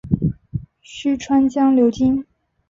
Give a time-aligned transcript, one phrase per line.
[0.81, 2.25] 虚川江流经。